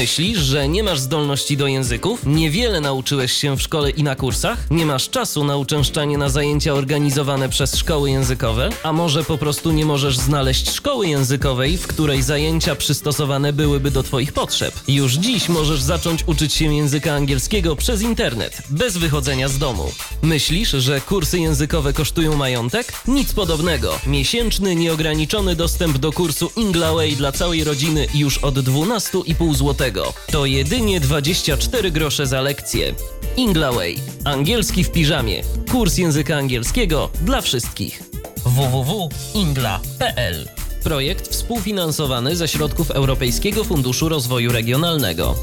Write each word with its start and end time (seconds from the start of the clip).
Myślisz, 0.00 0.38
że 0.38 0.68
nie 0.68 0.82
masz 0.82 1.00
zdolności 1.00 1.56
do 1.56 1.66
języków? 1.66 2.26
Niewiele 2.26 2.80
nauczyłeś 2.80 3.32
się 3.32 3.56
w 3.56 3.62
szkole 3.62 3.90
i 3.90 4.02
na 4.02 4.14
kursach? 4.14 4.70
Nie 4.70 4.86
masz 4.86 5.10
czasu 5.10 5.44
na 5.44 5.56
uczęszczanie 5.56 6.18
na 6.18 6.28
zajęcia 6.28 6.74
organizowane 6.74 7.48
przez 7.48 7.76
szkoły 7.76 8.10
językowe? 8.10 8.70
A 8.82 8.92
może 8.92 9.24
po 9.24 9.38
prostu 9.38 9.72
nie 9.72 9.84
możesz 9.84 10.18
znaleźć 10.18 10.70
szkoły 10.70 11.08
językowej, 11.08 11.78
w 11.78 11.86
której 11.86 12.22
zajęcia 12.22 12.74
przystosowane 12.74 13.52
byłyby 13.52 13.90
do 13.90 14.02
Twoich 14.02 14.32
potrzeb? 14.32 14.74
Już 14.88 15.12
dziś 15.12 15.48
możesz 15.48 15.82
zacząć 15.82 16.24
uczyć 16.26 16.54
się 16.54 16.74
języka 16.74 17.14
angielskiego 17.14 17.76
przez 17.76 18.02
internet, 18.02 18.62
bez 18.70 18.96
wychodzenia 18.96 19.48
z 19.48 19.58
domu. 19.58 19.92
Myślisz, 20.22 20.70
że 20.70 21.00
kursy 21.00 21.38
językowe 21.38 21.92
kosztują 21.92 22.36
majątek? 22.36 22.92
Nic 23.08 23.32
podobnego. 23.32 24.00
Miesięczny, 24.06 24.74
nieograniczony 24.74 25.56
dostęp 25.56 25.98
do 25.98 26.12
kursu 26.12 26.50
Inglaway 26.56 27.16
dla 27.16 27.32
całej 27.32 27.64
rodziny 27.64 28.06
już 28.14 28.38
od 28.38 28.54
12,5 28.54 29.54
zł. 29.54 29.89
To 30.32 30.46
jedynie 30.46 31.00
24 31.00 31.90
grosze 31.90 32.26
za 32.26 32.40
lekcję. 32.40 32.94
Inglaway. 33.36 33.96
Angielski 34.24 34.84
w 34.84 34.92
piżamie. 34.92 35.42
Kurs 35.70 35.98
języka 35.98 36.36
angielskiego 36.36 37.10
dla 37.22 37.40
wszystkich. 37.40 38.02
www.ingla.pl 38.44 40.48
Projekt 40.84 41.28
współfinansowany 41.28 42.36
ze 42.36 42.48
środków 42.48 42.90
Europejskiego 42.90 43.64
Funduszu 43.64 44.08
Rozwoju 44.08 44.52
Regionalnego. 44.52 45.34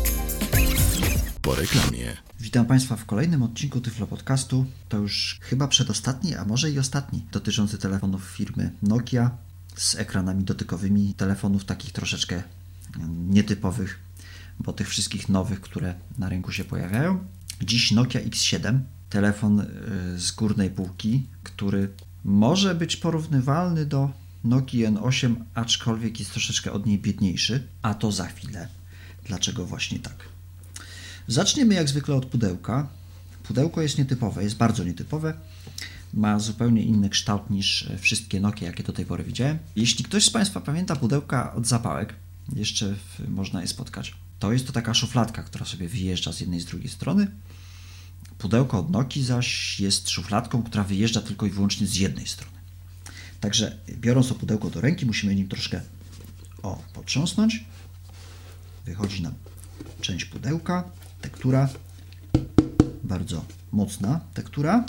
Po 1.41 1.55
reklamie. 1.55 2.17
Witam 2.39 2.65
Państwa 2.65 2.95
w 2.95 3.05
kolejnym 3.05 3.43
odcinku 3.43 3.81
Tyflo 3.81 4.07
Podcastu. 4.07 4.65
To 4.89 4.97
już 4.97 5.39
chyba 5.41 5.67
przedostatni, 5.67 6.35
a 6.35 6.45
może 6.45 6.71
i 6.71 6.79
ostatni, 6.79 7.25
dotyczący 7.31 7.77
telefonów 7.77 8.23
firmy 8.23 8.71
Nokia 8.81 9.31
z 9.75 9.95
ekranami 9.95 10.43
dotykowymi, 10.43 11.13
telefonów 11.13 11.65
takich 11.65 11.91
troszeczkę 11.91 12.43
nietypowych, 13.29 13.99
bo 14.59 14.73
tych 14.73 14.89
wszystkich 14.89 15.29
nowych, 15.29 15.61
które 15.61 15.95
na 16.17 16.29
rynku 16.29 16.51
się 16.51 16.63
pojawiają. 16.63 17.19
Dziś 17.61 17.91
Nokia 17.91 18.19
X7, 18.19 18.79
telefon 19.09 19.59
y, 19.59 19.65
z 20.19 20.31
górnej 20.31 20.69
półki, 20.69 21.23
który 21.43 21.89
może 22.23 22.75
być 22.75 22.97
porównywalny 22.97 23.85
do 23.85 24.11
Nokii 24.43 24.85
N8, 24.85 25.35
aczkolwiek 25.53 26.19
jest 26.19 26.31
troszeczkę 26.31 26.71
od 26.71 26.85
niej 26.85 26.99
biedniejszy, 26.99 27.67
a 27.81 27.93
to 27.93 28.11
za 28.11 28.27
chwilę. 28.27 28.67
Dlaczego 29.25 29.65
właśnie 29.65 29.99
tak? 29.99 30.15
Zaczniemy 31.27 31.73
jak 31.73 31.89
zwykle 31.89 32.15
od 32.15 32.25
pudełka. 32.25 32.87
Pudełko 33.43 33.81
jest 33.81 33.97
nietypowe, 33.97 34.43
jest 34.43 34.57
bardzo 34.57 34.83
nietypowe. 34.83 35.33
Ma 36.13 36.39
zupełnie 36.39 36.83
inny 36.83 37.09
kształt 37.09 37.49
niż 37.49 37.89
wszystkie 37.99 38.39
Nokia, 38.39 38.67
jakie 38.67 38.83
do 38.83 38.93
tej 38.93 39.05
pory 39.05 39.23
widziałem. 39.23 39.57
Jeśli 39.75 40.05
ktoś 40.05 40.25
z 40.25 40.29
Państwa 40.29 40.61
pamięta 40.61 40.95
pudełka 40.95 41.53
od 41.53 41.67
zapałek, 41.67 42.15
jeszcze 42.55 42.95
można 43.27 43.61
je 43.61 43.67
spotkać. 43.67 44.15
To 44.39 44.53
jest 44.53 44.67
to 44.67 44.73
taka 44.73 44.93
szufladka, 44.93 45.43
która 45.43 45.65
sobie 45.65 45.87
wyjeżdża 45.87 46.33
z 46.33 46.39
jednej 46.39 46.59
i 46.59 46.61
z 46.61 46.65
drugiej 46.65 46.89
strony. 46.89 47.27
Pudełko 48.37 48.79
od 48.79 48.89
Nokii 48.89 49.23
zaś 49.23 49.79
jest 49.79 50.09
szufladką, 50.09 50.63
która 50.63 50.83
wyjeżdża 50.83 51.21
tylko 51.21 51.45
i 51.45 51.49
wyłącznie 51.49 51.87
z 51.87 51.95
jednej 51.95 52.27
strony. 52.27 52.57
Także 53.39 53.77
biorąc 53.91 54.27
to 54.27 54.35
pudełko 54.35 54.69
do 54.69 54.81
ręki, 54.81 55.05
musimy 55.05 55.35
nim 55.35 55.47
troszkę 55.47 55.81
o, 56.63 56.81
potrząsnąć. 56.93 57.65
Wychodzi 58.85 59.21
nam 59.21 59.33
część 60.01 60.25
pudełka, 60.25 60.83
tektura, 61.21 61.69
bardzo 63.03 63.45
mocna 63.71 64.19
tektura. 64.33 64.85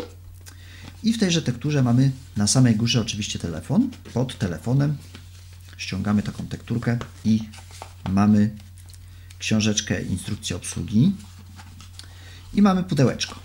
I 1.03 1.13
w 1.13 1.19
tejże 1.19 1.43
tekturze 1.43 1.83
mamy 1.83 2.11
na 2.37 2.47
samej 2.47 2.77
górze 2.77 3.01
oczywiście 3.01 3.39
telefon. 3.39 3.91
Pod 4.15 4.39
telefonem 4.39 4.97
ściągamy 5.77 6.23
taką 6.23 6.47
tekturkę 6.47 6.99
i 7.25 7.41
mamy 8.11 8.57
książeczkę 9.39 10.03
instrukcji 10.03 10.57
obsługi 10.57 11.13
i 12.55 12.63
mamy 12.63 12.85
pudełeczko 12.85 13.39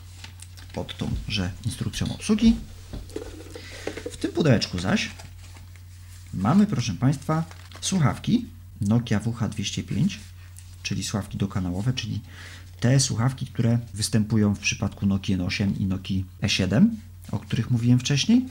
pod 0.73 0.97
tą, 0.97 1.11
że 1.27 1.51
instrukcją 1.65 2.13
obsługi. 2.13 2.55
W 4.11 4.17
tym 4.17 4.31
pudełeczku 4.31 4.79
zaś 4.79 5.11
mamy, 6.33 6.67
proszę 6.67 6.93
Państwa, 6.93 7.43
słuchawki 7.81 8.45
Nokia 8.81 9.19
WH205, 9.19 10.17
czyli 10.83 11.03
słuchawki 11.03 11.37
dokanałowe, 11.37 11.93
czyli 11.93 12.21
te 12.79 12.99
słuchawki, 12.99 13.45
które 13.45 13.79
występują 13.93 14.55
w 14.55 14.59
przypadku 14.59 15.05
Nokia 15.05 15.37
N8 15.37 15.81
i 15.81 15.85
Nokia 15.85 16.23
E7, 16.41 16.87
o 17.31 17.39
których 17.39 17.71
mówiłem 17.71 17.99
wcześniej. 17.99 18.45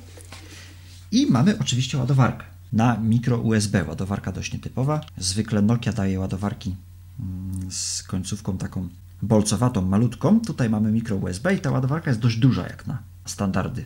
I 1.12 1.26
mamy 1.26 1.58
oczywiście 1.58 1.98
ładowarkę 1.98 2.44
na 2.72 2.96
mikro 2.96 3.38
USB, 3.38 3.84
ładowarka 3.84 4.32
dość 4.32 4.52
nietypowa. 4.52 5.00
Zwykle 5.18 5.62
Nokia 5.62 5.92
daje 5.92 6.20
ładowarki 6.20 6.76
z 7.70 8.02
końcówką 8.02 8.58
taką 8.58 8.88
bolcowatą, 9.22 9.82
malutką. 9.82 10.40
Tutaj 10.40 10.70
mamy 10.70 10.92
mikro 10.92 11.16
USB 11.16 11.54
i 11.54 11.60
ta 11.60 11.70
ładowarka 11.70 12.10
jest 12.10 12.20
dość 12.20 12.36
duża 12.36 12.62
jak 12.62 12.86
na 12.86 13.02
standardy 13.24 13.84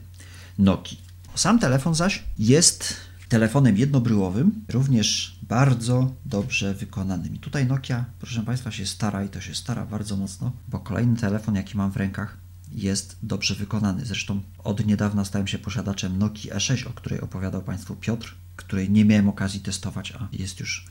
Nokii. 0.59 1.01
Sam 1.35 1.59
telefon 1.59 1.95
zaś 1.95 2.25
jest 2.39 2.97
telefonem 3.29 3.77
jednobryłowym, 3.77 4.65
również 4.69 5.39
bardzo 5.43 6.15
dobrze 6.25 6.75
wykonanym. 6.75 7.35
I 7.35 7.39
tutaj 7.39 7.67
Nokia, 7.67 8.05
proszę 8.19 8.43
Państwa, 8.43 8.71
się 8.71 8.87
stara 8.87 9.25
i 9.25 9.29
to 9.29 9.41
się 9.41 9.55
stara 9.55 9.87
bardzo 9.87 10.17
mocno, 10.17 10.53
bo 10.69 10.79
kolejny 10.79 11.17
telefon, 11.17 11.55
jaki 11.55 11.77
mam 11.77 11.93
w 11.93 11.97
rękach, 11.97 12.37
jest 12.73 13.17
dobrze 13.23 13.55
wykonany. 13.55 14.07
Zresztą 14.07 14.41
od 14.65 14.87
niedawna 14.87 15.25
stałem 15.25 15.47
się 15.47 15.59
posiadaczem 15.59 16.19
Nokii 16.19 16.51
E6, 16.51 16.89
o 16.89 16.91
której 16.91 17.21
opowiadał 17.21 17.63
Państwu 17.63 17.97
Piotr, 17.97 18.35
której 18.57 18.91
nie 18.91 19.05
miałem 19.05 19.29
okazji 19.29 19.61
testować, 19.61 20.13
a 20.13 20.29
jest 20.33 20.61
już 20.61 20.87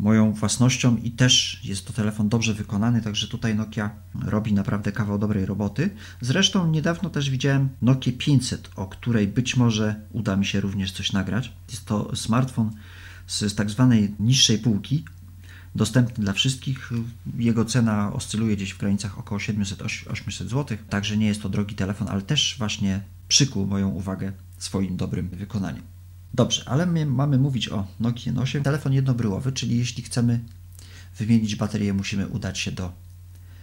moją 0.00 0.32
własnością 0.32 0.96
i 0.96 1.10
też 1.10 1.60
jest 1.64 1.86
to 1.86 1.92
telefon 1.92 2.28
dobrze 2.28 2.54
wykonany, 2.54 3.02
także 3.02 3.28
tutaj 3.28 3.54
Nokia 3.54 3.90
robi 4.24 4.52
naprawdę 4.52 4.92
kawał 4.92 5.18
dobrej 5.18 5.46
roboty. 5.46 5.90
Zresztą 6.20 6.70
niedawno 6.70 7.10
też 7.10 7.30
widziałem 7.30 7.68
Nokia 7.82 8.12
500, 8.18 8.70
o 8.76 8.86
której 8.86 9.28
być 9.28 9.56
może 9.56 10.00
uda 10.12 10.36
mi 10.36 10.46
się 10.46 10.60
również 10.60 10.92
coś 10.92 11.12
nagrać. 11.12 11.52
Jest 11.70 11.86
to 11.86 12.16
smartfon 12.16 12.70
z 13.26 13.54
tak 13.54 13.70
zwanej 13.70 14.14
niższej 14.20 14.58
półki, 14.58 15.04
dostępny 15.74 16.24
dla 16.24 16.32
wszystkich. 16.32 16.90
Jego 17.38 17.64
cena 17.64 18.12
oscyluje 18.12 18.56
gdzieś 18.56 18.72
w 18.72 18.78
granicach 18.78 19.18
około 19.18 19.40
700-800 19.40 20.48
zł, 20.48 20.78
także 20.88 21.16
nie 21.16 21.26
jest 21.26 21.42
to 21.42 21.48
drogi 21.48 21.74
telefon, 21.74 22.08
ale 22.08 22.22
też 22.22 22.54
właśnie 22.58 23.00
przykuł 23.28 23.66
moją 23.66 23.88
uwagę 23.88 24.32
swoim 24.58 24.96
dobrym 24.96 25.28
wykonaniem. 25.28 25.99
Dobrze, 26.34 26.62
ale 26.66 26.86
my 26.86 27.06
mamy 27.06 27.38
mówić 27.38 27.68
o 27.68 27.86
Nokia 28.00 28.32
N8. 28.32 28.62
Telefon 28.62 28.92
jednobryłowy, 28.92 29.52
czyli 29.52 29.78
jeśli 29.78 30.02
chcemy 30.02 30.40
wymienić 31.18 31.56
baterię, 31.56 31.94
musimy 31.94 32.28
udać 32.28 32.58
się 32.58 32.72
do 32.72 32.92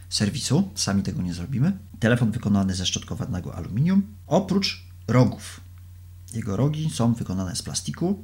serwisu. 0.10 0.70
Sami 0.76 1.04
tego 1.04 1.22
nie 1.22 1.34
zrobimy. 1.34 1.78
Telefon 2.00 2.32
wykonany 2.32 2.76
ze 2.76 2.86
szczotkowanego 2.86 3.56
aluminium. 3.56 4.04
Oprócz 4.28 4.84
rogów. 5.08 5.62
Jego 6.34 6.58
rogi 6.58 6.90
są 6.90 7.14
wykonane 7.14 7.56
z 7.56 7.62
plastiku. 7.62 8.24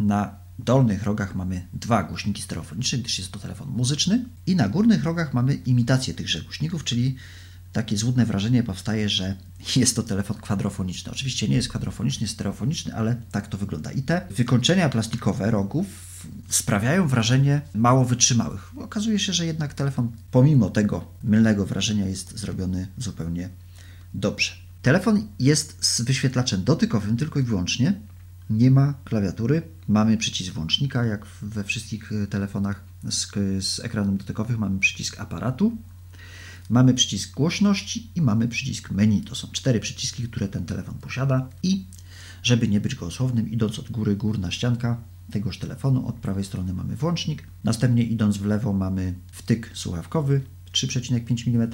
Na 0.00 0.34
dolnych 0.58 1.02
rogach 1.02 1.34
mamy 1.34 1.66
dwa 1.72 2.02
głośniki 2.02 2.42
stereofoniczne, 2.42 2.98
gdyż 2.98 3.18
jest 3.18 3.32
to 3.32 3.38
telefon 3.38 3.68
muzyczny. 3.68 4.24
I 4.46 4.56
na 4.56 4.68
górnych 4.68 5.04
rogach 5.04 5.34
mamy 5.34 5.54
imitację 5.54 6.14
tychże 6.14 6.42
głośników, 6.42 6.84
czyli 6.84 7.16
takie 7.74 7.96
złudne 7.96 8.26
wrażenie 8.26 8.62
powstaje, 8.62 9.08
że 9.08 9.36
jest 9.76 9.96
to 9.96 10.02
telefon 10.02 10.36
kwadrofoniczny. 10.36 11.12
Oczywiście 11.12 11.48
nie 11.48 11.56
jest 11.56 11.68
kwadrofoniczny, 11.68 12.24
jest 12.24 12.34
stereofoniczny, 12.34 12.94
ale 12.94 13.16
tak 13.30 13.48
to 13.48 13.58
wygląda. 13.58 13.92
I 13.92 14.02
te 14.02 14.26
wykończenia 14.30 14.88
plastikowe 14.88 15.50
rogów 15.50 15.86
sprawiają 16.48 17.08
wrażenie 17.08 17.60
mało 17.74 18.04
wytrzymałych. 18.04 18.72
Okazuje 18.78 19.18
się, 19.18 19.32
że 19.32 19.46
jednak 19.46 19.74
telefon, 19.74 20.12
pomimo 20.30 20.70
tego 20.70 21.04
mylnego 21.24 21.66
wrażenia, 21.66 22.06
jest 22.06 22.38
zrobiony 22.38 22.86
zupełnie 22.98 23.48
dobrze. 24.14 24.52
Telefon 24.82 25.26
jest 25.38 25.84
z 25.84 26.00
wyświetlaczem 26.00 26.64
dotykowym 26.64 27.16
tylko 27.16 27.40
i 27.40 27.42
wyłącznie. 27.42 28.00
Nie 28.50 28.70
ma 28.70 28.94
klawiatury. 29.04 29.62
Mamy 29.88 30.16
przycisk 30.16 30.52
włącznika, 30.52 31.04
jak 31.04 31.26
we 31.42 31.64
wszystkich 31.64 32.10
telefonach 32.30 32.84
z, 33.08 33.30
z 33.64 33.80
ekranem 33.80 34.16
dotykowym 34.16 34.58
mamy 34.58 34.78
przycisk 34.78 35.20
aparatu. 35.20 35.76
Mamy 36.70 36.94
przycisk 36.94 37.34
głośności 37.34 38.10
i 38.14 38.22
mamy 38.22 38.48
przycisk 38.48 38.90
menu. 38.90 39.22
To 39.22 39.34
są 39.34 39.48
cztery 39.52 39.80
przyciski, 39.80 40.28
które 40.28 40.48
ten 40.48 40.66
telefon 40.66 40.94
posiada 40.94 41.48
i 41.62 41.84
żeby 42.42 42.68
nie 42.68 42.80
być 42.80 42.94
gołosłownym, 42.94 43.50
idąc 43.50 43.78
od 43.78 43.90
góry 43.90 44.16
górna 44.16 44.50
ścianka 44.50 44.96
tegoż 45.30 45.58
telefonu, 45.58 46.08
od 46.08 46.14
prawej 46.14 46.44
strony 46.44 46.72
mamy 46.72 46.96
włącznik, 46.96 47.46
następnie 47.64 48.02
idąc 48.02 48.36
w 48.36 48.46
lewo 48.46 48.72
mamy 48.72 49.14
wtyk 49.32 49.70
słuchawkowy 49.74 50.40
3,5 50.72 51.48
mm 51.48 51.70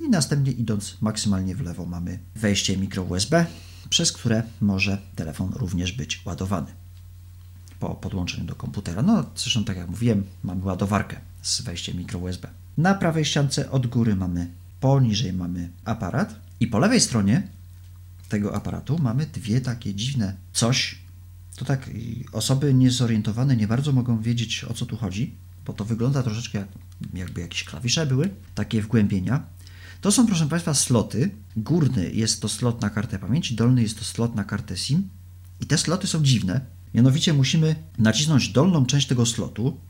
i 0.00 0.08
następnie 0.08 0.52
idąc 0.52 0.96
maksymalnie 1.00 1.54
w 1.54 1.60
lewo 1.60 1.86
mamy 1.86 2.18
wejście 2.34 2.76
mikro 2.76 3.02
USB, 3.02 3.46
przez 3.90 4.12
które 4.12 4.42
może 4.60 4.98
telefon 5.16 5.52
również 5.52 5.92
być 5.92 6.22
ładowany 6.26 6.72
po 7.80 7.94
podłączeniu 7.94 8.44
do 8.44 8.54
komputera. 8.54 9.02
No, 9.02 9.24
zresztą 9.36 9.64
tak 9.64 9.76
jak 9.76 9.88
mówiłem, 9.88 10.24
mamy 10.42 10.64
ładowarkę 10.64 11.20
z 11.42 11.60
wejściem 11.60 11.98
mikro 11.98 12.18
USB. 12.18 12.48
Na 12.78 12.94
prawej 12.94 13.24
ściance 13.24 13.70
od 13.70 13.86
góry 13.86 14.16
mamy 14.16 14.50
poniżej 14.80 15.32
mamy 15.32 15.70
aparat 15.84 16.40
i 16.60 16.66
po 16.66 16.78
lewej 16.78 17.00
stronie 17.00 17.48
tego 18.28 18.54
aparatu 18.54 18.98
mamy 18.98 19.26
dwie 19.26 19.60
takie 19.60 19.94
dziwne 19.94 20.36
coś. 20.52 20.98
To 21.56 21.64
tak 21.64 21.90
osoby 22.32 22.74
niezorientowane 22.74 23.56
nie 23.56 23.68
bardzo 23.68 23.92
mogą 23.92 24.22
wiedzieć 24.22 24.64
o 24.64 24.74
co 24.74 24.86
tu 24.86 24.96
chodzi, 24.96 25.34
bo 25.66 25.72
to 25.72 25.84
wygląda 25.84 26.22
troszeczkę 26.22 26.58
jak, 26.58 26.68
jakby 27.14 27.40
jakieś 27.40 27.64
klawisze 27.64 28.06
były, 28.06 28.30
takie 28.54 28.82
wgłębienia. 28.82 29.46
To 30.00 30.12
są, 30.12 30.26
proszę 30.26 30.48
Państwa, 30.48 30.74
sloty. 30.74 31.30
Górny 31.56 32.10
jest 32.12 32.42
to 32.42 32.48
slot 32.48 32.80
na 32.80 32.90
kartę 32.90 33.18
pamięci, 33.18 33.54
dolny 33.54 33.82
jest 33.82 33.98
to 33.98 34.04
slot 34.04 34.34
na 34.34 34.44
kartę 34.44 34.76
SIM. 34.76 35.08
I 35.60 35.66
te 35.66 35.78
sloty 35.78 36.06
są 36.06 36.22
dziwne. 36.22 36.60
Mianowicie 36.94 37.32
musimy 37.32 37.74
nacisnąć 37.98 38.48
dolną 38.48 38.86
część 38.86 39.06
tego 39.06 39.26
slotu. 39.26 39.80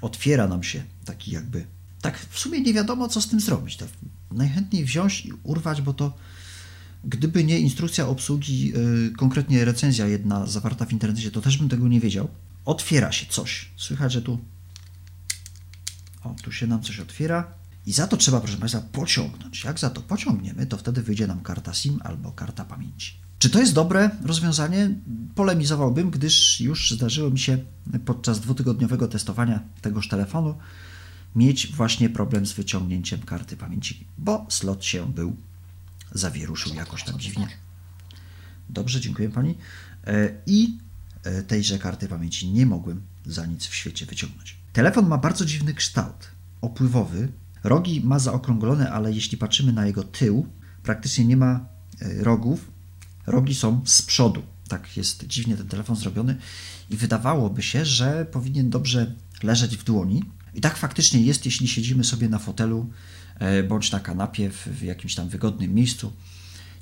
Otwiera 0.00 0.48
nam 0.48 0.62
się 0.62 0.82
taki 1.04 1.30
jakby. 1.30 1.66
Tak 2.02 2.26
w 2.30 2.38
sumie 2.38 2.60
nie 2.60 2.74
wiadomo, 2.74 3.08
co 3.08 3.20
z 3.20 3.28
tym 3.28 3.40
zrobić. 3.40 3.76
Tak 3.76 3.88
najchętniej 4.30 4.84
wziąć 4.84 5.26
i 5.26 5.32
urwać, 5.42 5.82
bo 5.82 5.94
to 5.94 6.12
gdyby 7.04 7.44
nie 7.44 7.58
instrukcja 7.58 8.08
obsługi, 8.08 8.68
yy, 8.68 9.12
konkretnie 9.16 9.64
recenzja 9.64 10.06
jedna 10.06 10.46
zawarta 10.46 10.86
w 10.86 10.92
internecie, 10.92 11.30
to 11.30 11.40
też 11.40 11.58
bym 11.58 11.68
tego 11.68 11.88
nie 11.88 12.00
wiedział. 12.00 12.28
Otwiera 12.64 13.12
się 13.12 13.26
coś. 13.26 13.70
Słychać, 13.76 14.12
że 14.12 14.22
tu. 14.22 14.38
O, 16.24 16.34
tu 16.42 16.52
się 16.52 16.66
nam 16.66 16.82
coś 16.82 17.00
otwiera. 17.00 17.54
I 17.86 17.92
za 17.92 18.06
to 18.06 18.16
trzeba, 18.16 18.40
proszę 18.40 18.56
Państwa, 18.56 18.80
pociągnąć. 18.80 19.64
Jak 19.64 19.78
za 19.78 19.90
to 19.90 20.00
pociągniemy, 20.00 20.66
to 20.66 20.76
wtedy 20.76 21.02
wyjdzie 21.02 21.26
nam 21.26 21.40
karta 21.40 21.74
SIM 21.74 22.00
albo 22.04 22.32
karta 22.32 22.64
pamięci. 22.64 23.14
Czy 23.38 23.50
to 23.50 23.58
jest 23.60 23.74
dobre 23.74 24.10
rozwiązanie? 24.24 24.90
Polemizowałbym, 25.34 26.10
gdyż 26.10 26.60
już 26.60 26.90
zdarzyło 26.90 27.30
mi 27.30 27.38
się 27.38 27.58
podczas 28.04 28.40
dwutygodniowego 28.40 29.08
testowania 29.08 29.62
tegoż 29.80 30.08
telefonu 30.08 30.54
mieć 31.36 31.66
właśnie 31.66 32.10
problem 32.10 32.46
z 32.46 32.52
wyciągnięciem 32.52 33.20
karty 33.20 33.56
pamięci, 33.56 34.06
bo 34.18 34.46
slot 34.48 34.84
się 34.84 35.12
był 35.12 35.36
zawieruszył 36.12 36.74
jakoś 36.74 37.04
tam 37.04 37.20
dziwnie. 37.20 37.48
Dobrze, 38.68 39.00
dziękuję 39.00 39.28
Pani. 39.28 39.54
E, 40.06 40.28
I 40.46 40.78
e, 41.24 41.42
tejże 41.42 41.78
karty 41.78 42.08
pamięci 42.08 42.48
nie 42.48 42.66
mogłem 42.66 43.02
za 43.26 43.46
nic 43.46 43.66
w 43.66 43.74
świecie 43.74 44.06
wyciągnąć. 44.06 44.56
Telefon 44.72 45.08
ma 45.08 45.18
bardzo 45.18 45.44
dziwny 45.44 45.74
kształt, 45.74 46.28
opływowy. 46.60 47.28
Rogi 47.64 48.00
ma 48.04 48.18
zaokrąglone, 48.18 48.90
ale 48.90 49.12
jeśli 49.12 49.38
patrzymy 49.38 49.72
na 49.72 49.86
jego 49.86 50.02
tył, 50.02 50.46
praktycznie 50.82 51.24
nie 51.24 51.36
ma 51.36 51.66
e, 52.00 52.24
rogów. 52.24 52.70
Rogi 53.26 53.54
są 53.54 53.80
z 53.84 54.02
przodu. 54.02 54.42
Tak 54.68 54.96
jest 54.96 55.26
dziwnie 55.26 55.56
ten 55.56 55.68
telefon 55.68 55.96
zrobiony 55.96 56.36
i 56.90 56.96
wydawałoby 56.96 57.62
się, 57.62 57.84
że 57.84 58.24
powinien 58.24 58.70
dobrze 58.70 59.14
leżeć 59.42 59.76
w 59.76 59.84
dłoni. 59.84 60.24
I 60.54 60.60
tak 60.60 60.76
faktycznie 60.76 61.22
jest, 61.22 61.44
jeśli 61.44 61.68
siedzimy 61.68 62.04
sobie 62.04 62.28
na 62.28 62.38
fotelu 62.38 62.90
bądź 63.68 63.92
na 63.92 64.00
kanapie 64.00 64.50
w, 64.50 64.82
jakimś 64.82 65.14
tam 65.14 65.28
wygodnym 65.28 65.74
miejscu. 65.74 66.12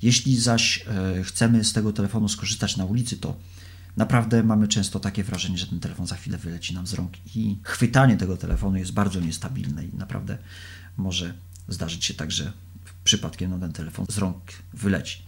Jeśli 0.03 0.41
zaś 0.41 0.85
chcemy 1.25 1.65
z 1.65 1.73
tego 1.73 1.93
telefonu 1.93 2.29
skorzystać 2.29 2.77
na 2.77 2.85
ulicy, 2.85 3.17
to 3.17 3.37
Naprawdę 3.97 4.43
mamy 4.43 4.69
często 4.69 5.01
takie 5.01 5.25
wrażenie, 5.25 5.59
że 5.59 5.67
ten 5.67 5.81
telefon 5.81 6.07
za 6.07 6.17
chwilę 6.17 6.39
wyleci 6.39 6.75
nam 6.75 6.87
z 6.87 6.95
rąk 6.95 7.13
i 7.37 7.59
chwytanie 7.63 8.17
tego 8.17 8.37
telefonu 8.37 8.77
jest 8.77 8.93
bardzo 8.93 9.21
niestabilne 9.21 9.85
i 9.85 9.95
naprawdę 9.95 10.39
może 10.97 11.35
zdarzyć 11.69 12.05
się 12.05 12.15
tak, 12.15 12.33
że 12.33 12.53
przypadkiem 13.05 13.51
no, 13.51 13.59
ten 13.59 13.73
telefon 13.73 14.07
z 14.09 14.19
rąk 14.19 14.43
wyleci. 14.75 15.23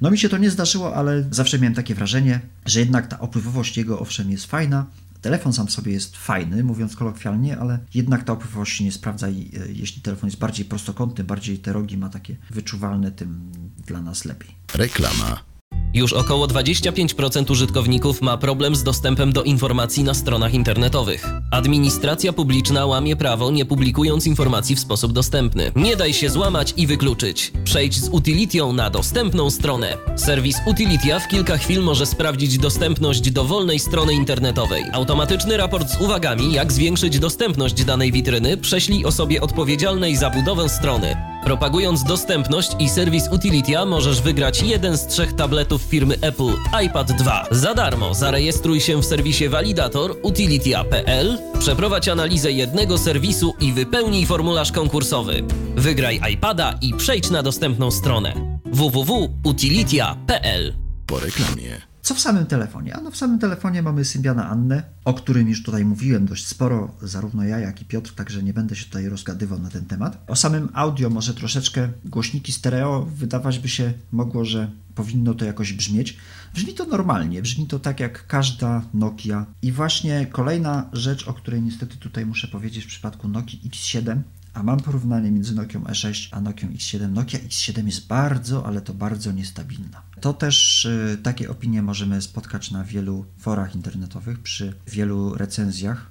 No 0.00 0.10
mi 0.10 0.18
się 0.18 0.28
to 0.28 0.38
nie 0.38 0.50
zdarzyło, 0.50 0.94
ale 0.94 1.24
zawsze 1.30 1.58
miałem 1.58 1.74
takie 1.74 1.94
wrażenie, 1.94 2.40
że 2.66 2.80
jednak 2.80 3.06
ta 3.06 3.20
opływowość 3.20 3.76
jego 3.76 3.98
owszem 3.98 4.30
jest 4.30 4.46
fajna, 4.46 4.86
Telefon 5.22 5.52
sam 5.52 5.68
sobie 5.68 5.92
jest 5.92 6.16
fajny, 6.16 6.64
mówiąc 6.64 6.96
kolokwialnie, 6.96 7.58
ale 7.58 7.78
jednak 7.94 8.24
ta 8.24 8.32
opływowość 8.32 8.76
się 8.76 8.84
nie 8.84 8.92
sprawdza 8.92 9.28
i 9.28 9.50
e, 9.56 9.72
jeśli 9.72 10.02
telefon 10.02 10.26
jest 10.28 10.38
bardziej 10.38 10.64
prostokątny, 10.64 11.24
bardziej 11.24 11.58
te 11.58 11.72
rogi 11.72 11.98
ma 11.98 12.08
takie 12.08 12.36
wyczuwalne, 12.50 13.12
tym 13.12 13.52
dla 13.86 14.00
nas 14.02 14.24
lepiej. 14.24 14.54
Reklama. 14.74 15.51
Już 15.94 16.12
około 16.12 16.46
25% 16.46 17.50
użytkowników 17.50 18.22
ma 18.22 18.36
problem 18.36 18.76
z 18.76 18.82
dostępem 18.82 19.32
do 19.32 19.42
informacji 19.42 20.04
na 20.04 20.14
stronach 20.14 20.54
internetowych. 20.54 21.26
Administracja 21.50 22.32
publiczna 22.32 22.86
łamie 22.86 23.16
prawo, 23.16 23.50
nie 23.50 23.64
publikując 23.64 24.26
informacji 24.26 24.76
w 24.76 24.80
sposób 24.80 25.12
dostępny. 25.12 25.72
Nie 25.76 25.96
daj 25.96 26.12
się 26.12 26.30
złamać 26.30 26.74
i 26.76 26.86
wykluczyć. 26.86 27.52
Przejdź 27.64 28.00
z 28.00 28.08
Utilitią 28.08 28.72
na 28.72 28.90
dostępną 28.90 29.50
stronę. 29.50 29.96
Serwis 30.16 30.56
Utilitia 30.66 31.20
w 31.20 31.28
kilka 31.28 31.56
chwil 31.56 31.82
może 31.82 32.06
sprawdzić 32.06 32.58
dostępność 32.58 33.30
dowolnej 33.30 33.78
strony 33.78 34.14
internetowej. 34.14 34.84
Automatyczny 34.92 35.56
raport 35.56 35.90
z 35.90 36.00
uwagami, 36.00 36.52
jak 36.52 36.72
zwiększyć 36.72 37.18
dostępność 37.18 37.84
danej 37.84 38.12
witryny, 38.12 38.56
prześlij 38.56 39.04
osobie 39.04 39.40
odpowiedzialnej 39.40 40.16
za 40.16 40.30
budowę 40.30 40.68
strony. 40.68 41.31
Propagując 41.52 42.04
dostępność 42.04 42.70
i 42.78 42.88
serwis 42.88 43.28
Utilitia 43.32 43.86
możesz 43.86 44.22
wygrać 44.22 44.62
jeden 44.62 44.96
z 44.96 45.06
trzech 45.06 45.32
tabletów 45.32 45.82
firmy 45.82 46.14
Apple 46.20 46.52
iPad 46.84 47.12
2. 47.12 47.46
Za 47.50 47.74
darmo 47.74 48.14
zarejestruj 48.14 48.80
się 48.80 49.02
w 49.02 49.04
serwisie 49.04 49.48
Validator 49.48 50.16
utilitia.pl, 50.22 51.38
przeprowadź 51.58 52.08
analizę 52.08 52.52
jednego 52.52 52.98
serwisu 52.98 53.54
i 53.60 53.72
wypełnij 53.72 54.26
formularz 54.26 54.72
konkursowy. 54.72 55.42
Wygraj 55.76 56.20
iPada 56.32 56.78
i 56.82 56.94
przejdź 56.94 57.30
na 57.30 57.42
dostępną 57.42 57.90
stronę 57.90 58.58
www.utilitia.pl. 58.64 60.74
Po 61.06 61.20
reklamie. 61.20 61.91
Co 62.02 62.14
w 62.14 62.20
samym 62.20 62.46
telefonie? 62.46 62.96
Ano 62.96 63.10
w 63.10 63.16
samym 63.16 63.38
telefonie 63.38 63.82
mamy 63.82 64.04
Symbiana 64.04 64.48
Annę, 64.48 64.82
o 65.04 65.14
którym 65.14 65.48
już 65.48 65.62
tutaj 65.62 65.84
mówiłem 65.84 66.26
dość 66.26 66.46
sporo, 66.46 66.94
zarówno 67.02 67.44
ja, 67.44 67.58
jak 67.58 67.82
i 67.82 67.84
Piotr, 67.84 68.14
także 68.14 68.42
nie 68.42 68.54
będę 68.54 68.76
się 68.76 68.84
tutaj 68.84 69.08
rozgadywał 69.08 69.58
na 69.58 69.70
ten 69.70 69.84
temat. 69.84 70.24
O 70.26 70.36
samym 70.36 70.68
audio 70.72 71.10
może 71.10 71.34
troszeczkę 71.34 71.88
głośniki 72.04 72.52
stereo 72.52 73.02
wydawać 73.02 73.58
by 73.58 73.68
się 73.68 73.92
mogło, 74.12 74.44
że 74.44 74.70
powinno 74.94 75.34
to 75.34 75.44
jakoś 75.44 75.72
brzmieć. 75.72 76.16
Brzmi 76.54 76.74
to 76.74 76.86
normalnie, 76.86 77.42
brzmi 77.42 77.66
to 77.66 77.78
tak 77.78 78.00
jak 78.00 78.26
każda 78.26 78.82
Nokia. 78.94 79.46
I 79.62 79.72
właśnie 79.72 80.26
kolejna 80.26 80.90
rzecz, 80.92 81.28
o 81.28 81.34
której 81.34 81.62
niestety 81.62 81.96
tutaj 81.96 82.26
muszę 82.26 82.48
powiedzieć 82.48 82.84
w 82.84 82.88
przypadku 82.88 83.28
Nokii 83.28 83.60
X7, 83.70 84.20
a 84.54 84.62
mam 84.62 84.80
porównanie 84.80 85.30
między 85.30 85.54
Nokią 85.54 85.82
E6 85.82 86.28
a 86.30 86.40
Nokią 86.40 86.68
X7. 86.68 87.10
Nokia 87.12 87.38
X7 87.38 87.86
jest 87.86 88.06
bardzo, 88.06 88.66
ale 88.66 88.80
to 88.80 88.94
bardzo 88.94 89.32
niestabilna. 89.32 90.02
To 90.20 90.32
też 90.32 90.84
y, 90.84 91.18
takie 91.22 91.50
opinie 91.50 91.82
możemy 91.82 92.22
spotkać 92.22 92.70
na 92.70 92.84
wielu 92.84 93.24
forach 93.38 93.74
internetowych, 93.74 94.38
przy 94.38 94.74
wielu 94.86 95.34
recenzjach, 95.34 96.06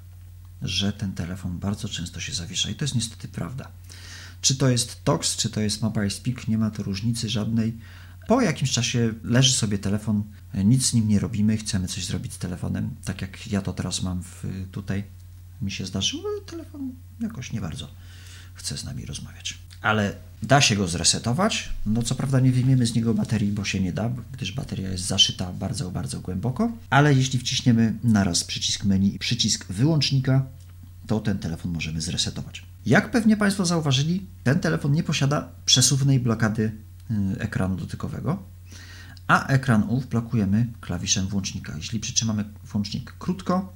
że 0.62 0.94
ten 0.94 1.14
telefon 1.14 1.60
bardzo 1.60 1.90
często 1.90 2.20
się 2.20 2.34
zawiesza 2.34 2.70
i 2.70 2.76
to 2.76 2.86
jest 2.86 2.96
niestety 2.96 3.28
prawda. 3.28 3.72
Czy 4.42 4.56
to 4.56 4.70
jest 4.70 5.04
TOX, 5.04 5.36
czy 5.36 5.50
to 5.50 5.62
jest 5.62 5.82
Mobile 5.82 6.10
Speak, 6.10 6.48
nie 6.48 6.58
ma 6.58 6.72
to 6.72 6.84
różnicy 6.84 7.30
żadnej. 7.30 7.78
Po 8.28 8.42
jakimś 8.42 8.72
czasie 8.72 9.14
leży 9.24 9.54
sobie 9.54 9.78
telefon, 9.78 10.24
nic 10.54 10.86
z 10.86 10.94
nim 10.94 11.08
nie 11.08 11.20
robimy, 11.20 11.58
chcemy 11.58 11.88
coś 11.88 12.06
zrobić 12.06 12.34
z 12.34 12.38
telefonem, 12.38 12.90
tak 13.06 13.22
jak 13.22 13.48
ja 13.48 13.62
to 13.62 13.74
teraz 13.74 14.04
mam 14.04 14.24
w, 14.24 14.46
tutaj, 14.72 15.04
mi 15.62 15.72
się 15.72 15.86
zdarzyło, 15.86 16.24
telefon 16.46 16.92
jakoś 17.20 17.54
nie 17.54 17.62
bardzo 17.62 17.88
chce 18.62 18.78
z 18.78 18.84
nami 18.84 19.06
rozmawiać. 19.06 19.58
Ale 19.82 20.14
da 20.44 20.62
się 20.62 20.76
go 20.76 20.88
zresetować. 20.88 21.70
No 21.86 22.04
co 22.04 22.16
prawda 22.16 22.40
nie 22.40 22.52
wyjmiemy 22.52 22.86
z 22.86 22.96
niego 22.96 23.14
baterii, 23.14 23.52
bo 23.52 23.64
się 23.66 23.80
nie 23.80 23.94
da, 23.94 24.10
gdyż 24.32 24.52
bateria 24.52 24.90
jest 24.90 25.06
zaszyta 25.06 25.54
bardzo, 25.54 25.92
bardzo 25.92 26.20
głęboko. 26.20 26.72
Ale 26.90 27.14
jeśli 27.14 27.40
wciśniemy 27.40 27.94
naraz 28.04 28.44
przycisk 28.44 28.86
menu 28.86 29.16
i 29.16 29.20
przycisk 29.20 29.66
wyłącznika, 29.72 30.46
to 31.08 31.20
ten 31.20 31.38
telefon 31.38 31.72
możemy 31.72 32.02
zresetować. 32.02 32.64
Jak 32.86 33.12
pewnie 33.12 33.38
Państwo 33.38 33.66
zauważyli, 33.66 34.26
ten 34.44 34.60
telefon 34.60 34.92
nie 34.92 35.04
posiada 35.04 35.50
przesuwnej 35.66 36.20
blokady 36.20 36.72
y, 37.12 37.40
ekranu 37.40 37.76
dotykowego, 37.76 38.44
a 39.28 39.48
ekran 39.48 39.84
ów 39.90 40.08
blokujemy 40.08 40.68
klawiszem 40.82 41.28
włącznika. 41.28 41.74
Jeśli 41.78 42.00
przytrzymamy 42.00 42.46
włącznik 42.64 43.14
krótko, 43.20 43.74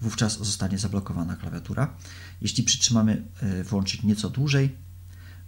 wówczas 0.00 0.38
zostanie 0.38 0.78
zablokowana 0.78 1.36
klawiatura. 1.36 1.94
Jeśli 2.40 2.62
przytrzymamy 2.62 3.22
e, 3.40 3.64
włącznik 3.64 4.02
nieco 4.02 4.30
dłużej, 4.30 4.76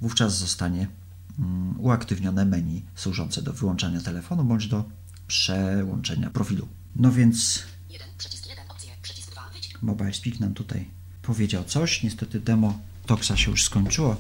wówczas 0.00 0.38
zostanie 0.38 0.88
mm, 1.38 1.80
uaktywnione 1.80 2.44
menu 2.44 2.84
służące 2.94 3.42
do 3.42 3.52
wyłączania 3.52 4.00
telefonu 4.00 4.44
bądź 4.44 4.66
do 4.66 4.84
przełączenia 5.26 6.30
profilu. 6.30 6.68
No 6.96 7.12
więc 7.12 7.62
Mobile 9.82 10.14
Speak 10.14 10.40
nam 10.40 10.54
tutaj 10.54 10.90
powiedział 11.22 11.64
coś. 11.64 12.02
Niestety 12.02 12.40
demo 12.40 12.78
Toxa 13.06 13.36
się 13.36 13.50
już 13.50 13.64
skończyło, 13.64 14.16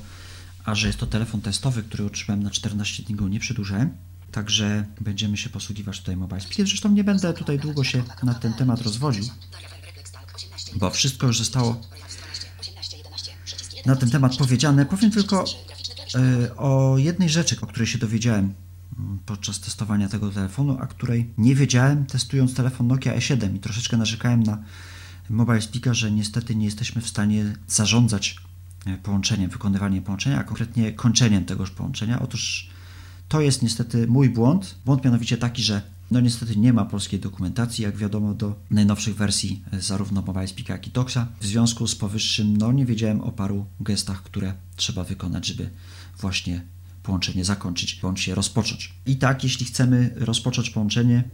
a 0.64 0.74
że 0.74 0.86
jest 0.86 0.98
to 0.98 1.06
telefon 1.06 1.40
testowy, 1.40 1.82
który 1.82 2.04
otrzymałem 2.04 2.42
na 2.42 2.50
14 2.50 3.02
dni, 3.02 3.14
go 3.14 3.28
nie 3.28 3.40
przedłużałem. 3.40 3.96
Także 4.32 4.84
będziemy 5.00 5.36
się 5.36 5.50
posługiwać 5.50 5.98
tutaj 5.98 6.16
Mobile 6.16 6.40
Speakiem. 6.40 6.66
Zresztą 6.66 6.92
nie 6.92 7.04
będę 7.04 7.34
tutaj 7.34 7.58
długo 7.58 7.84
się 7.84 8.02
na 8.22 8.34
ten 8.34 8.52
temat 8.52 8.80
rozwodził, 8.80 9.24
bo 10.76 10.90
wszystko 10.90 11.26
już 11.26 11.38
zostało 11.38 11.80
na 13.86 13.96
ten 13.96 14.10
temat 14.10 14.36
powiedziane. 14.36 14.86
Powiem 14.86 15.10
tylko 15.10 15.44
e, 16.14 16.56
o 16.56 16.98
jednej 16.98 17.28
rzeczy, 17.28 17.56
o 17.60 17.66
której 17.66 17.86
się 17.86 17.98
dowiedziałem 17.98 18.54
mm, 18.98 19.18
podczas 19.26 19.60
testowania 19.60 20.08
tego 20.08 20.30
telefonu, 20.30 20.78
a 20.80 20.86
której 20.86 21.30
nie 21.38 21.54
wiedziałem 21.54 22.06
testując 22.06 22.54
telefon 22.54 22.86
Nokia 22.86 23.16
E7 23.16 23.56
i 23.56 23.58
troszeczkę 23.58 23.96
narzekałem 23.96 24.42
na 24.42 24.62
Mobile 25.30 25.62
Speaker, 25.62 25.94
że 25.94 26.10
niestety 26.10 26.56
nie 26.56 26.64
jesteśmy 26.64 27.02
w 27.02 27.08
stanie 27.08 27.52
zarządzać 27.68 28.36
e, 28.86 28.98
połączeniem, 28.98 29.50
wykonywaniem 29.50 30.04
połączenia, 30.04 30.38
a 30.38 30.44
konkretnie 30.44 30.92
kończeniem 30.92 31.44
tegoż 31.44 31.70
połączenia. 31.70 32.20
Otóż 32.22 32.70
to 33.28 33.40
jest 33.40 33.62
niestety 33.62 34.06
mój 34.06 34.30
błąd. 34.30 34.74
Błąd 34.84 35.04
mianowicie 35.04 35.36
taki, 35.36 35.62
że 35.62 35.95
no 36.10 36.20
niestety 36.20 36.56
nie 36.56 36.72
ma 36.72 36.84
polskiej 36.84 37.20
dokumentacji, 37.20 37.84
jak 37.84 37.96
wiadomo, 37.96 38.34
do 38.34 38.54
najnowszych 38.70 39.16
wersji 39.16 39.62
e, 39.72 39.80
zarówno 39.80 40.22
MobileSpeak, 40.22 40.68
jak 40.68 40.86
i 40.86 40.90
Toxa. 40.90 41.26
W 41.40 41.46
związku 41.46 41.86
z 41.86 41.94
powyższym, 41.94 42.56
no 42.56 42.72
nie 42.72 42.86
wiedziałem 42.86 43.20
o 43.20 43.32
paru 43.32 43.66
gestach, 43.80 44.22
które 44.22 44.54
trzeba 44.76 45.04
wykonać, 45.04 45.46
żeby 45.46 45.70
właśnie 46.18 46.64
połączenie 47.02 47.44
zakończyć 47.44 48.00
bądź 48.02 48.20
się 48.20 48.34
rozpocząć. 48.34 48.94
I 49.06 49.16
tak, 49.16 49.44
jeśli 49.44 49.66
chcemy 49.66 50.12
rozpocząć 50.16 50.70
połączenie, 50.70 51.24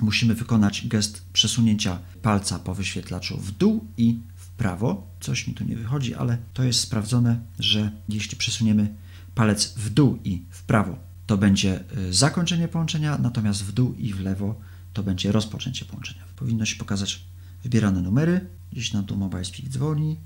musimy 0.00 0.34
wykonać 0.34 0.86
gest 0.86 1.22
przesunięcia 1.32 1.98
palca 2.22 2.58
po 2.58 2.74
wyświetlaczu 2.74 3.38
w 3.38 3.50
dół 3.50 3.84
i 3.96 4.18
w 4.36 4.48
prawo. 4.48 5.06
Coś 5.20 5.46
mi 5.46 5.54
tu 5.54 5.64
nie 5.64 5.76
wychodzi, 5.76 6.14
ale 6.14 6.38
to 6.54 6.64
jest 6.64 6.80
sprawdzone, 6.80 7.40
że 7.58 7.92
jeśli 8.08 8.36
przesuniemy 8.36 8.94
palec 9.34 9.74
w 9.76 9.90
dół 9.90 10.18
i 10.24 10.42
w 10.50 10.62
prawo, 10.62 11.07
to 11.28 11.36
będzie 11.36 11.84
y, 11.98 12.14
zakończenie 12.14 12.68
połączenia, 12.68 13.18
natomiast 13.18 13.64
w 13.64 13.72
dół 13.72 13.94
i 13.94 14.12
w 14.12 14.20
lewo 14.20 14.54
to 14.92 15.02
będzie 15.02 15.32
rozpoczęcie 15.32 15.84
połączenia. 15.84 16.22
Powinno 16.36 16.64
się 16.64 16.76
pokazać 16.76 17.24
wybierane 17.62 18.02
numery. 18.02 18.46
Gdzieś 18.72 18.92
nam 18.92 19.04
tu 19.04 19.16
Mobile 19.16 19.44
Speak 19.44 19.68
dzwoni. 19.68 20.16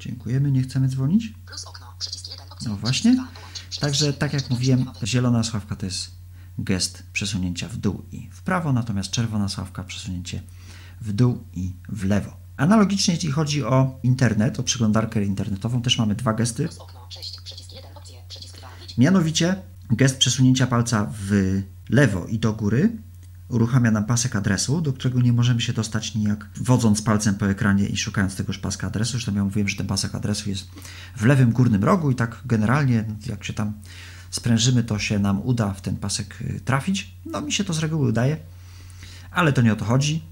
Dziękujemy, 0.00 0.50
nie 0.50 0.62
chcemy 0.62 0.88
dzwonić. 0.88 1.34
Plus 1.46 1.64
okno. 1.64 1.86
Przycisk 1.98 2.30
1. 2.30 2.46
Opcja. 2.50 2.70
No 2.70 2.76
właśnie. 2.76 3.10
Przycisk 3.10 3.32
2, 3.32 3.40
połącz. 3.40 3.54
Przycisk 3.54 3.80
Także, 3.80 4.12
3, 4.12 4.18
tak 4.18 4.32
jak 4.32 4.50
mówiłem, 4.50 4.86
zielona 5.04 5.42
sławka 5.42 5.76
to 5.76 5.86
jest 5.86 6.10
gest 6.58 7.02
przesunięcia 7.12 7.68
w 7.68 7.76
dół 7.76 8.02
i 8.12 8.28
w 8.32 8.42
prawo, 8.42 8.72
natomiast 8.72 9.10
czerwona 9.10 9.48
sławka 9.48 9.84
przesunięcie 9.84 10.42
w 11.00 11.12
dół 11.12 11.44
i 11.54 11.72
w 11.88 12.04
lewo. 12.04 12.36
Analogicznie, 12.56 13.14
jeśli 13.14 13.30
chodzi 13.30 13.64
o 13.64 13.98
internet, 14.02 14.60
o 14.60 14.62
przeglądarkę 14.62 15.24
internetową, 15.24 15.82
też 15.82 15.98
mamy 15.98 16.14
dwa 16.14 16.32
gesty. 16.32 16.64
Plus 16.64 16.78
okno. 16.78 17.06
6. 17.10 17.40
Przycisk 17.40 17.72
1. 17.72 17.96
Opcje. 17.96 18.22
Przycisk 18.28 18.58
2. 18.58 18.68
Idź. 18.84 18.98
Mianowicie 18.98 19.69
gest 19.90 20.18
przesunięcia 20.18 20.66
palca 20.66 21.12
w 21.28 21.62
lewo 21.88 22.26
i 22.26 22.38
do 22.38 22.52
góry 22.52 22.98
uruchamia 23.50 23.90
nam 23.90 24.04
pasek 24.04 24.36
adresu, 24.36 24.80
do 24.80 24.92
którego 24.92 25.20
nie 25.20 25.32
możemy 25.32 25.60
się 25.60 25.72
dostać 25.72 26.14
nijak 26.14 26.48
wodząc 26.56 27.02
palcem 27.02 27.34
po 27.34 27.50
ekranie 27.50 27.86
i 27.86 27.96
szukając 27.96 28.36
tegoż 28.36 28.58
paska 28.58 28.86
adresu. 28.86 29.12
Zresztą 29.12 29.34
ja 29.34 29.44
mówiłem, 29.44 29.68
że 29.68 29.76
ten 29.76 29.86
pasek 29.86 30.14
adresu 30.14 30.50
jest 30.50 30.68
w 31.16 31.24
lewym 31.24 31.52
górnym 31.52 31.84
rogu 31.84 32.10
i 32.10 32.14
tak 32.14 32.40
generalnie 32.44 33.04
jak 33.26 33.44
się 33.44 33.52
tam 33.52 33.72
sprężymy, 34.30 34.84
to 34.84 34.98
się 34.98 35.18
nam 35.18 35.42
uda 35.42 35.72
w 35.72 35.80
ten 35.80 35.96
pasek 35.96 36.38
y, 36.40 36.60
trafić. 36.60 37.14
No 37.26 37.40
mi 37.40 37.52
się 37.52 37.64
to 37.64 37.72
z 37.72 37.78
reguły 37.78 38.08
udaje, 38.08 38.36
ale 39.30 39.52
to 39.52 39.62
nie 39.62 39.72
o 39.72 39.76
to 39.76 39.84
chodzi. 39.84 40.22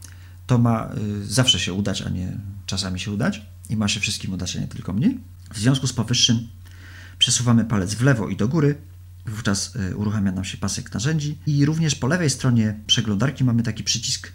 To 0.46 0.58
ma 0.58 0.90
y, 1.22 1.26
zawsze 1.26 1.60
się 1.60 1.72
udać, 1.72 2.02
a 2.02 2.08
nie 2.08 2.38
czasami 2.66 3.00
się 3.00 3.10
udać 3.12 3.42
i 3.70 3.76
ma 3.76 3.88
się 3.88 4.00
wszystkim 4.00 4.32
udać, 4.32 4.56
a 4.56 4.60
nie 4.60 4.68
tylko 4.68 4.92
mnie. 4.92 5.14
W 5.52 5.58
związku 5.58 5.86
z 5.86 5.92
powyższym 5.92 6.48
przesuwamy 7.18 7.64
palec 7.64 7.94
w 7.94 8.02
lewo 8.02 8.28
i 8.28 8.36
do 8.36 8.48
góry, 8.48 8.78
wówczas 9.28 9.76
y, 9.76 9.97
uruchamia 9.97 10.32
nam 10.32 10.44
się 10.44 10.58
pasek 10.58 10.94
narzędzi 10.94 11.38
i 11.47 11.64
również 11.64 11.94
po 11.94 12.06
lewej 12.06 12.30
stronie 12.30 12.80
przeglądarki 12.87 13.44
mamy 13.44 13.62
taki 13.62 13.85
przycisk 13.85 14.32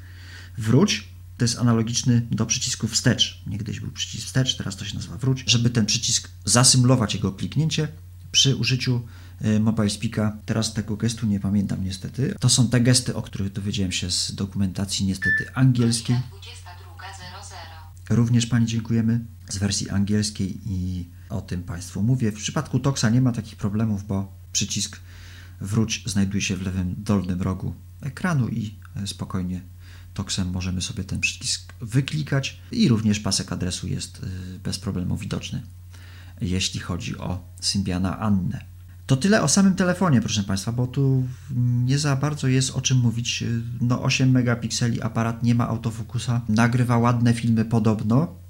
wróć. 0.57 1.07
To 1.37 1.45
jest 1.45 1.59
analogiczny 1.59 2.27
do 2.31 2.45
przycisku 2.45 2.87
wstecz. 2.87 3.43
Niegdyś 3.47 3.79
był 3.79 3.91
przycisk 3.91 4.27
wstecz, 4.27 4.57
teraz 4.57 4.75
to 4.75 4.85
się 4.85 4.95
nazywa 4.95 5.17
wróć. 5.17 5.43
Żeby 5.47 5.69
ten 5.69 5.85
przycisk 5.85 6.29
zasymulować 6.45 7.13
jego 7.13 7.31
kliknięcie 7.31 7.87
przy 8.31 8.55
użyciu 8.55 9.01
y, 9.45 9.59
Mobile 9.59 9.89
Speaka, 9.89 10.37
teraz 10.45 10.73
tego 10.73 10.97
gestu 10.97 11.25
nie 11.25 11.39
pamiętam 11.39 11.83
niestety. 11.83 12.35
To 12.39 12.49
są 12.49 12.69
te 12.69 12.81
gesty, 12.81 13.15
o 13.15 13.21
których 13.21 13.51
dowiedziałem 13.51 13.91
się 13.91 14.11
z 14.11 14.35
dokumentacji 14.35 15.05
niestety 15.05 15.53
angielskiej. 15.53 16.15
22.00. 16.15 16.21
Również 18.09 18.45
Pani 18.45 18.65
dziękujemy 18.65 19.25
z 19.49 19.57
wersji 19.57 19.89
angielskiej 19.89 20.59
i 20.65 21.09
o 21.29 21.41
tym 21.41 21.63
Państwu 21.63 22.03
mówię. 22.03 22.31
W 22.31 22.35
przypadku 22.35 22.79
Toxa 22.79 23.05
nie 23.11 23.21
ma 23.21 23.31
takich 23.31 23.55
problemów, 23.55 24.07
bo 24.07 24.42
przycisk 24.53 24.99
wróć 25.61 26.03
znajduje 26.05 26.41
się 26.41 26.55
w 26.55 26.61
lewym 26.61 26.95
dolnym 26.97 27.41
rogu 27.41 27.75
ekranu 28.01 28.47
i 28.47 28.75
e, 28.95 29.07
spokojnie 29.07 29.61
Toxem 30.13 30.51
możemy 30.51 30.81
sobie 30.81 31.03
ten 31.03 31.19
przycisk 31.19 31.73
wyklikać 31.81 32.59
i 32.71 32.87
również 32.87 33.19
pasek 33.19 33.51
adresu 33.51 33.87
jest 33.87 34.21
e, 34.23 34.59
bez 34.59 34.79
problemu 34.79 35.17
widoczny, 35.17 35.61
jeśli 36.41 36.79
chodzi 36.79 37.17
o 37.17 37.53
Symbiana 37.61 38.19
Annę. 38.19 38.73
To 39.05 39.17
tyle 39.17 39.41
o 39.41 39.47
samym 39.47 39.75
telefonie, 39.75 40.21
proszę 40.21 40.43
Państwa, 40.43 40.71
bo 40.71 40.87
tu 40.87 41.27
nie 41.85 41.99
za 41.99 42.15
bardzo 42.15 42.47
jest 42.47 42.71
o 42.71 42.81
czym 42.81 42.97
mówić. 42.97 43.43
No 43.81 44.03
8 44.03 44.31
megapikseli 44.31 45.01
aparat, 45.01 45.43
nie 45.43 45.55
ma 45.55 45.67
autofokusa, 45.67 46.41
nagrywa 46.49 46.97
ładne 46.97 47.33
filmy 47.33 47.65
podobno. 47.65 48.42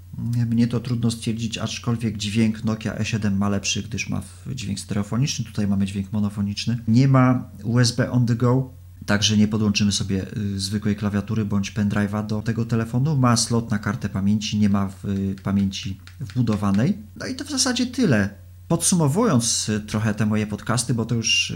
Mnie 0.50 0.68
to 0.68 0.80
trudno 0.80 1.12
stwierdzić, 1.12 1.58
aczkolwiek 1.58 2.18
dźwięk 2.18 2.64
Nokia 2.64 2.96
E7 2.96 3.32
ma 3.32 3.50
lepszy, 3.50 3.84
gdyż 3.84 4.10
ma 4.10 4.22
dźwięk 4.56 4.80
stereofoniczny, 4.80 5.46
tutaj 5.46 5.68
mamy 5.68 5.86
dźwięk 5.86 6.12
monofoniczny. 6.12 6.80
Nie 6.88 7.08
ma 7.08 7.50
USB 7.64 8.12
on 8.12 8.26
the 8.26 8.36
go, 8.36 8.74
Także 9.06 9.38
nie 9.38 9.48
podłączymy 9.48 9.92
sobie 9.92 10.26
y, 10.38 10.60
zwykłej 10.60 10.96
klawiatury 10.96 11.46
bądź 11.46 11.72
pendrive'a 11.72 12.28
do 12.28 12.42
tego 12.42 12.66
telefonu. 12.66 13.18
Ma 13.18 13.38
slot 13.38 13.72
na 13.72 13.80
kartę 13.80 14.10
pamięci, 14.10 14.58
nie 14.58 14.70
ma 14.70 14.88
w, 14.88 15.06
y, 15.06 15.36
pamięci 15.44 16.00
wbudowanej. 16.20 16.98
No 17.16 17.26
i 17.26 17.36
to 17.36 17.46
w 17.46 17.50
zasadzie 17.50 17.86
tyle. 17.86 18.30
Podsumowując 18.68 19.70
y, 19.70 19.82
trochę 19.82 20.14
te 20.14 20.26
moje 20.26 20.48
podcasty, 20.48 20.94
bo 20.94 21.06
to 21.06 21.16
już 21.16 21.54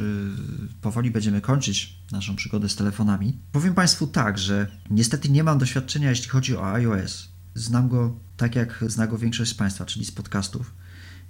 powoli 0.82 1.12
będziemy 1.12 1.42
kończyć 1.42 2.00
naszą 2.12 2.36
przygodę 2.36 2.70
z 2.70 2.76
telefonami, 2.76 3.38
powiem 3.52 3.74
Państwu 3.74 4.08
tak, 4.08 4.38
że 4.38 4.68
niestety 4.90 5.30
nie 5.30 5.44
mam 5.44 5.58
doświadczenia, 5.58 6.10
jeśli 6.10 6.30
chodzi 6.30 6.58
o 6.58 6.74
iOS. 6.74 7.37
Znam 7.58 7.90
go 7.90 8.16
tak, 8.38 8.56
jak 8.56 8.84
zna 8.88 9.08
go 9.08 9.18
większość 9.18 9.52
z 9.52 9.54
Państwa, 9.54 9.86
czyli 9.86 10.06
z 10.06 10.12
podcastów, 10.12 10.74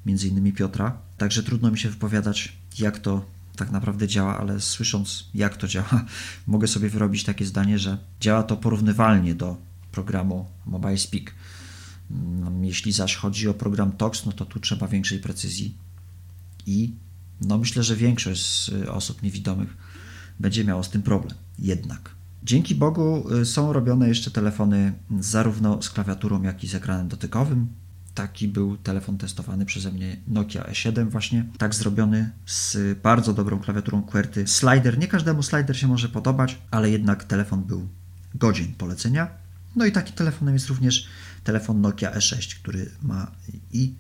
między 0.06 0.28
innymi 0.28 0.54
Piotra. 0.54 0.98
Także 1.18 1.44
trudno 1.44 1.72
mi 1.72 1.78
się 1.78 1.90
wypowiadać, 1.90 2.58
jak 2.80 3.00
to 3.00 3.26
tak 3.56 3.72
naprawdę 3.72 4.08
działa, 4.08 4.38
ale 4.38 4.62
słysząc, 4.62 5.26
jak 5.34 5.58
to 5.58 5.68
działa, 5.68 6.06
mogę 6.48 6.68
sobie 6.68 6.90
wyrobić 6.90 7.24
takie 7.24 7.46
zdanie, 7.46 7.80
że 7.80 7.98
działa 8.20 8.44
to 8.44 8.58
porównywalnie 8.58 9.36
do 9.36 9.58
programu 9.92 10.46
Mobile 10.66 10.98
Speak. 10.98 11.34
Mm, 12.12 12.66
Jeśli 12.66 12.92
zaś 12.92 13.16
chodzi 13.16 13.48
o 13.48 13.54
program 13.54 13.92
TOX, 13.92 14.26
no 14.26 14.32
to 14.32 14.46
tu 14.46 14.60
trzeba 14.60 14.88
większej 14.88 15.20
precyzji 15.20 15.78
i 16.66 16.94
no 17.42 17.58
myślę, 17.58 17.84
że 17.84 17.96
większość 17.96 18.46
z 18.46 18.70
y, 18.70 18.92
osób 18.92 19.24
niewidomych 19.24 19.78
będzie 20.40 20.64
miało 20.64 20.84
z 20.84 20.90
tym 20.90 21.02
problem. 21.02 21.38
Jednak. 21.60 22.17
Dzięki 22.48 22.76
Bogu 22.76 23.34
y, 23.34 23.46
są 23.46 23.74
robione 23.74 24.08
jeszcze 24.08 24.32
telefony 24.32 24.94
zarówno 25.20 25.82
z 25.82 25.90
klawiaturą, 25.90 26.44
jak 26.44 26.64
i 26.64 26.68
z 26.68 26.76
ekranem 26.76 27.08
dotykowym. 27.08 27.68
Taki 28.14 28.48
był 28.48 28.78
telefon 28.78 29.18
testowany 29.18 29.66
przeze 29.66 29.92
mnie 29.92 30.18
Nokia 30.28 30.64
E7 30.64 31.10
właśnie, 31.10 31.46
tak 31.58 31.76
zrobiony 31.76 32.32
z 32.46 32.78
bardzo 33.00 33.34
dobrą 33.34 33.60
klawiaturą 33.60 34.04
QWERTY. 34.04 34.48
Slider, 34.48 35.00
nie 35.00 35.08
każdemu 35.08 35.44
slider 35.44 35.78
się 35.78 35.88
może 35.88 36.10
podobać, 36.10 36.58
ale 36.72 36.90
jednak 36.90 37.24
telefon 37.24 37.64
był 37.64 37.88
godzien 38.36 38.74
polecenia. 38.78 39.28
No 39.76 39.86
i 39.86 39.92
takim 39.92 40.16
telefonem 40.16 40.54
jest 40.54 40.68
również 40.68 41.08
telefon 41.44 41.82
Nokia 41.82 42.12
E6, 42.12 42.56
który 42.56 42.92
ma 43.02 43.32
i 43.72 43.94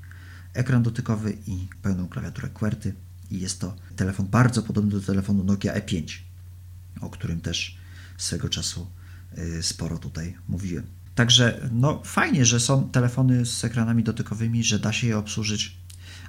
ekran 0.53 0.83
dotykowy 0.83 1.37
i 1.47 1.67
pełną 1.81 2.07
klawiaturę 2.07 2.49
QWERTY 2.49 2.93
i 3.31 3.39
jest 3.39 3.61
to 3.61 3.75
telefon 3.95 4.27
bardzo 4.27 4.63
podobny 4.63 4.91
do 4.91 5.01
telefonu 5.01 5.43
Nokia 5.43 5.73
E5, 5.73 6.19
o 7.01 7.09
którym 7.09 7.41
też 7.41 7.86
swego 8.17 8.49
czasu 8.49 8.87
y, 9.37 9.63
sporo 9.63 9.97
tutaj 9.97 10.35
mówiłem. 10.47 10.85
Także 11.15 11.69
no 11.71 12.01
fajnie, 12.05 12.45
że 12.45 12.59
są 12.59 12.89
telefony 12.89 13.45
z 13.45 13.63
ekranami 13.63 14.03
dotykowymi, 14.03 14.63
że 14.63 14.79
da 14.79 14.93
się 14.93 15.07
je 15.07 15.17
obsłużyć, 15.17 15.77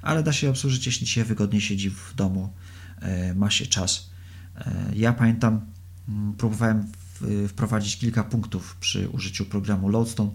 ale 0.03 0.23
da 0.23 0.33
się 0.33 0.47
je 0.47 0.51
obsłużyć, 0.51 0.87
jeśli 0.87 1.07
się 1.07 1.25
wygodnie 1.25 1.61
siedzi 1.61 1.91
w 1.91 2.15
domu, 2.17 2.53
e, 3.01 3.35
ma 3.35 3.51
się 3.51 3.67
czas. 3.67 4.11
E, 4.57 4.91
Ja 4.95 5.13
pamiętam, 5.13 5.61
mm, 6.09 6.35
próbowałem 6.35 6.87
wprowadzić 7.49 7.97
kilka 7.97 8.25
punktów 8.25 8.77
przy 8.81 9.09
użyciu 9.09 9.45
programu 9.45 9.89
Lodestone 9.89 10.31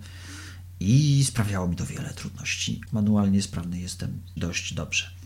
i 0.80 1.24
sprawiało 1.26 1.68
mi 1.68 1.76
to 1.76 1.86
wiele 1.86 2.14
trudności. 2.14 2.82
Manualnie 2.92 3.42
sprawny 3.42 3.80
jestem 3.80 4.22
dość 4.38 4.74
dobrze. 4.74 5.23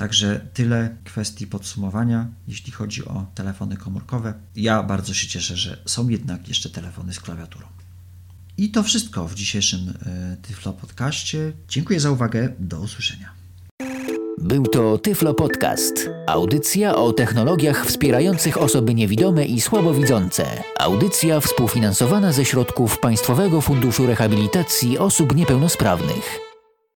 Także 0.00 0.40
tyle 0.54 0.96
kwestii 1.04 1.46
podsumowania, 1.46 2.28
jeśli 2.48 2.72
chodzi 2.72 3.04
o 3.04 3.26
telefony 3.34 3.76
komórkowe. 3.76 4.34
Ja 4.56 4.82
bardzo 4.82 5.14
się 5.14 5.26
cieszę, 5.28 5.56
że 5.56 5.82
są 5.86 6.08
jednak 6.08 6.48
jeszcze 6.48 6.70
telefony 6.70 7.12
z 7.12 7.20
klawiaturą. 7.20 7.66
I 8.56 8.70
to 8.70 8.82
wszystko 8.82 9.28
w 9.28 9.34
dzisiejszym 9.34 9.94
e, 10.06 10.36
Tyflo 10.42 10.72
Podcaście. 10.72 11.52
Dziękuję 11.68 12.00
za 12.00 12.10
uwagę. 12.10 12.48
Do 12.58 12.80
usłyszenia. 12.80 13.32
Był 14.38 14.66
to 14.66 14.98
Tyflo 14.98 15.34
Podcast. 15.34 16.10
Audycja 16.26 16.96
o 16.96 17.12
technologiach 17.12 17.86
wspierających 17.86 18.58
osoby 18.58 18.94
niewidome 18.94 19.46
i 19.46 19.60
słabowidzące. 19.60 20.62
Audycja 20.78 21.40
współfinansowana 21.40 22.32
ze 22.32 22.44
środków 22.44 22.98
Państwowego 22.98 23.60
Funduszu 23.60 24.06
Rehabilitacji 24.06 24.98
Osób 24.98 25.36
Niepełnosprawnych. 25.36 26.49